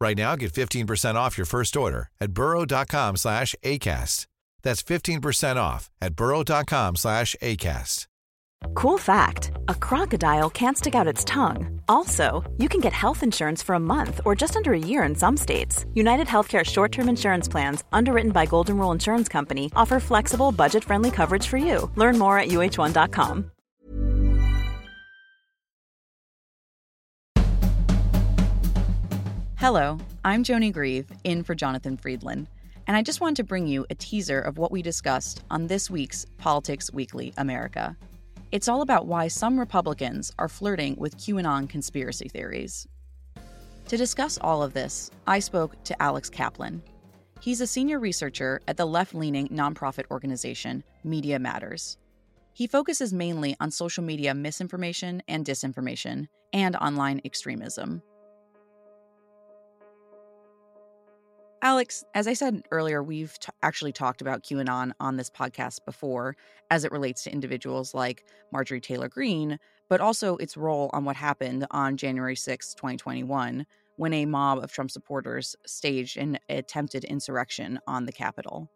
[0.00, 4.26] Right now, get 15% off your first order at burrow.com slash ACAST.
[4.62, 8.06] That's 15% off at burrow.com slash ACAST.
[8.74, 11.80] Cool fact a crocodile can't stick out its tongue.
[11.88, 15.14] Also, you can get health insurance for a month or just under a year in
[15.14, 15.86] some states.
[15.94, 20.84] United Healthcare short term insurance plans, underwritten by Golden Rule Insurance Company, offer flexible, budget
[20.84, 21.90] friendly coverage for you.
[21.96, 23.50] Learn more at uh1.com.
[29.60, 32.46] Hello, I'm Joni Grieve, in for Jonathan Freedland,
[32.86, 35.90] and I just wanted to bring you a teaser of what we discussed on this
[35.90, 37.94] week's Politics Weekly America.
[38.52, 42.88] It's all about why some Republicans are flirting with QAnon conspiracy theories.
[43.88, 46.82] To discuss all of this, I spoke to Alex Kaplan.
[47.42, 51.98] He's a senior researcher at the left leaning nonprofit organization Media Matters.
[52.54, 58.00] He focuses mainly on social media misinformation and disinformation and online extremism.
[61.62, 66.34] Alex, as I said earlier, we've t- actually talked about QAnon on this podcast before
[66.70, 69.58] as it relates to individuals like Marjorie Taylor Greene,
[69.90, 73.66] but also its role on what happened on January 6, 2021,
[73.96, 78.70] when a mob of Trump supporters staged an attempted insurrection on the Capitol.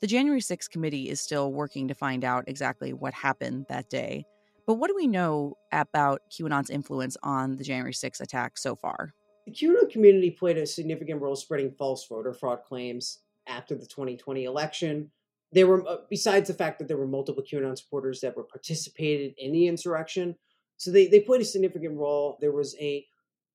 [0.00, 4.26] The January 6 committee is still working to find out exactly what happened that day.
[4.66, 9.14] But what do we know about QAnon's influence on the January 6 attack so far?
[9.46, 14.44] The QAnon community played a significant role spreading false voter fraud claims after the 2020
[14.44, 15.10] election.
[15.52, 19.34] There were, uh, besides the fact that there were multiple QAnon supporters that were participated
[19.36, 20.36] in the insurrection,
[20.76, 22.38] so they, they played a significant role.
[22.40, 23.06] There was a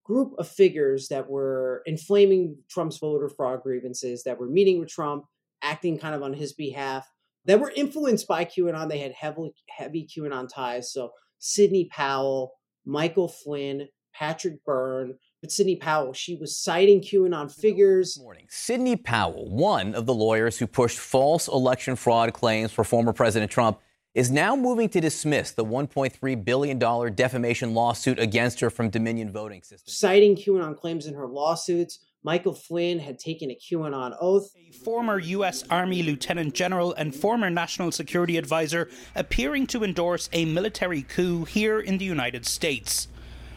[0.03, 5.25] group of figures that were inflaming Trump's voter fraud grievances, that were meeting with Trump,
[5.61, 7.07] acting kind of on his behalf,
[7.45, 8.89] that were influenced by QAnon.
[8.89, 10.91] They had heavily heavy QAnon ties.
[10.93, 12.53] So Sidney Powell,
[12.85, 18.19] Michael Flynn, Patrick Byrne, but Sidney Powell, she was citing QAnon figures.
[18.19, 18.45] Morning.
[18.49, 23.51] Sidney Powell, one of the lawyers who pushed false election fraud claims for former President
[23.51, 23.79] Trump,
[24.15, 26.79] is now moving to dismiss the $1.3 billion
[27.15, 29.97] defamation lawsuit against her from Dominion Voting Systems.
[29.97, 34.49] Citing QAnon claims in her lawsuits, Michael Flynn had taken a QAnon oath.
[34.57, 35.63] A former U.S.
[35.69, 41.79] Army Lieutenant General and former National Security Advisor appearing to endorse a military coup here
[41.79, 43.07] in the United States.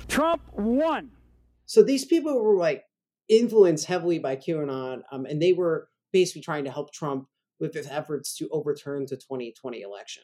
[0.07, 1.11] Trump won.
[1.73, 2.85] So these people were like
[3.31, 7.29] influenced heavily by QAnon, um, and they were basically trying to help Trump
[7.61, 10.23] with his efforts to overturn the 2020 election.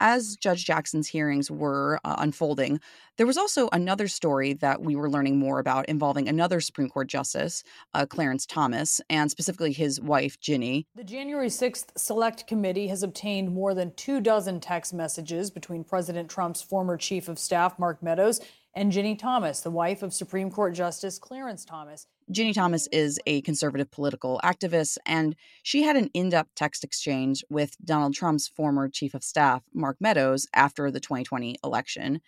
[0.00, 2.78] As Judge Jackson's hearings were uh, unfolding,
[3.16, 7.08] there was also another story that we were learning more about involving another Supreme Court
[7.08, 7.62] justice,
[7.94, 10.86] uh, Clarence Thomas, and specifically his wife, Ginny.
[10.94, 16.28] The January 6th Select Committee has obtained more than two dozen text messages between President
[16.28, 18.42] Trump's former chief of staff, Mark Meadows,
[18.76, 22.06] and Ginny Thomas, the wife of Supreme Court Justice Clarence Thomas.
[22.30, 27.42] Ginny Thomas is a conservative political activist, and she had an in depth text exchange
[27.48, 32.20] with Donald Trump's former chief of staff, Mark Meadows, after the 2020 election.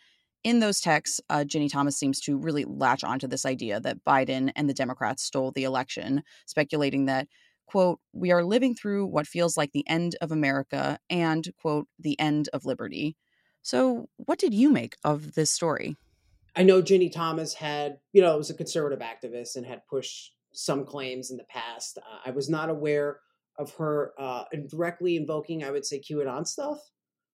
[0.43, 4.51] In those texts, uh, Ginny Thomas seems to really latch onto this idea that Biden
[4.57, 7.29] and the Democrats stole the election, speculating that,
[7.67, 12.19] quote, we are living through what feels like the end of America and, quote, the
[12.19, 13.17] end of liberty.
[13.61, 15.97] So, what did you make of this story?
[16.59, 20.85] I know Ginny Thomas had, you know, was a conservative activist and had pushed some
[20.85, 21.99] claims in the past.
[21.99, 23.21] Uh, I was not aware
[23.57, 26.79] of her uh, directly invoking, I would say, QAnon stuff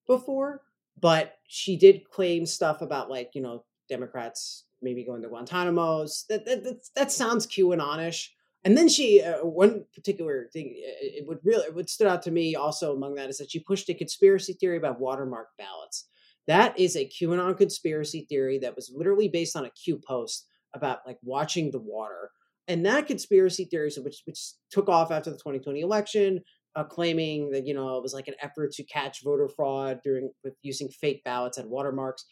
[0.07, 0.61] before,
[1.01, 6.27] but she did claim stuff about like, you know, Democrats maybe going to Guantanamo's.
[6.29, 8.29] That that that, that sounds QAnonish.
[8.63, 12.31] And then she, uh, one particular thing, it would really, it would stood out to
[12.31, 16.09] me also among that is that she pushed a conspiracy theory about watermark ballots.
[16.47, 21.01] That is a QAnon conspiracy theory that was literally based on a Q post about
[21.07, 22.31] like watching the water.
[22.69, 26.41] And that conspiracy theory, which which took off after the 2020 election,
[26.77, 30.31] uh, claiming that you know it was like an effort to catch voter fraud during
[30.43, 32.25] with using fake ballots and watermarks.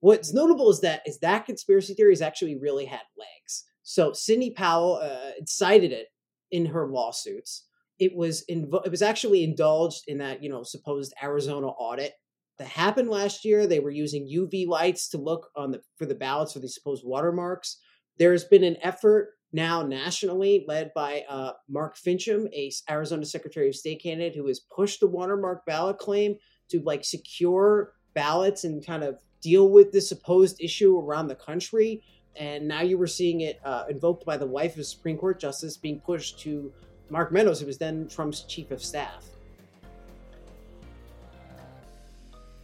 [0.00, 3.64] What's notable is that is that conspiracy theory has actually really had legs.
[3.82, 6.08] So Sidney Powell uh, cited it
[6.50, 7.64] in her lawsuits.
[7.98, 12.14] It was invo- it was actually indulged in that you know supposed Arizona audit
[12.58, 13.66] that happened last year.
[13.66, 17.04] They were using UV lights to look on the for the ballots for these supposed
[17.04, 17.78] watermarks.
[18.18, 23.76] There's been an effort now nationally, led by uh, Mark Finchem, a Arizona Secretary of
[23.76, 26.36] State candidate who has pushed the watermark ballot claim
[26.68, 32.02] to like secure ballots and kind of deal with this supposed issue around the country.
[32.34, 35.76] And now you were seeing it uh, invoked by the wife of Supreme Court justice
[35.76, 36.72] being pushed to
[37.08, 39.24] Mark Meadows, who was then Trump's chief of staff.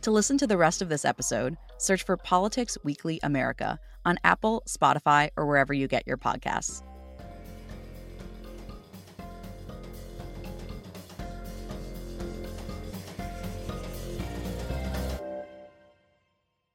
[0.02, 4.64] To listen to the rest of this episode, search for Politics Weekly America on Apple,
[4.69, 6.82] Spotify, or wherever you get your podcasts.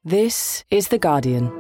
[0.06, 1.52] This is The Guardian.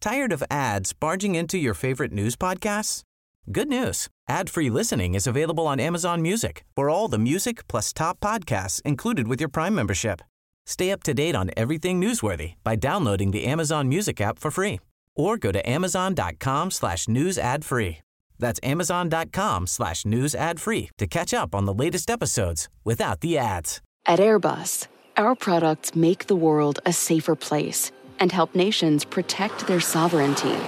[0.00, 3.02] Tired of ads barging into your favorite news podcasts?
[3.50, 4.08] Good news.
[4.28, 9.26] Ad-free listening is available on Amazon Music for all the music plus top podcasts included
[9.26, 10.20] with your Prime membership.
[10.66, 14.80] Stay up to date on everything newsworthy by downloading the Amazon Music app for free
[15.16, 18.00] or go to amazon.com slash news ad free.
[18.38, 23.38] That's amazon.com slash news ad free to catch up on the latest episodes without the
[23.38, 23.80] ads.
[24.04, 29.80] At Airbus, our products make the world a safer place and help nations protect their
[29.80, 30.58] sovereignty.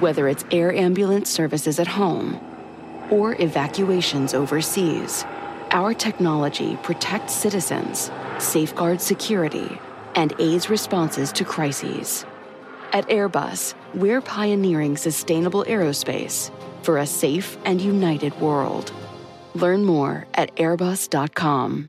[0.00, 2.38] Whether it's air ambulance services at home
[3.10, 5.24] or evacuations overseas,
[5.70, 9.78] our technology protects citizens, safeguards security,
[10.14, 12.26] and aids responses to crises.
[12.92, 16.50] At Airbus, we're pioneering sustainable aerospace
[16.82, 18.92] for a safe and united world.
[19.54, 21.88] Learn more at airbus.com.